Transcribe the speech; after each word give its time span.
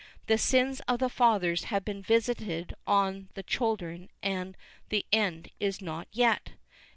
The 0.25 0.39
sins 0.39 0.79
of 0.87 0.97
the 0.97 1.09
fathers 1.11 1.65
have 1.65 1.85
been 1.85 2.01
visited 2.01 2.73
on 2.87 3.29
the 3.35 3.43
children 3.43 4.09
and 4.23 4.57
the 4.89 5.05
end 5.11 5.51
is 5.59 5.79
not 5.79 6.07
yet. 6.11 6.53